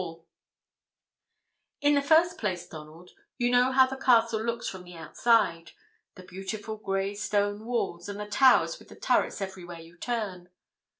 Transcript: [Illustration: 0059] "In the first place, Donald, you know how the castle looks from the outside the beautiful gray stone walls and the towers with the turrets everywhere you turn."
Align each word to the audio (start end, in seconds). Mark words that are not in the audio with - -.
[Illustration: 0.01 0.25
0059] 1.83 1.91
"In 1.91 1.93
the 1.93 2.01
first 2.07 2.37
place, 2.39 2.67
Donald, 2.67 3.11
you 3.37 3.51
know 3.51 3.71
how 3.71 3.85
the 3.85 3.95
castle 3.97 4.43
looks 4.43 4.67
from 4.67 4.83
the 4.83 4.95
outside 4.95 5.73
the 6.15 6.23
beautiful 6.23 6.77
gray 6.77 7.13
stone 7.13 7.63
walls 7.65 8.09
and 8.09 8.19
the 8.19 8.25
towers 8.25 8.79
with 8.79 8.87
the 8.87 8.95
turrets 8.95 9.41
everywhere 9.43 9.79
you 9.79 9.95
turn." 9.95 10.49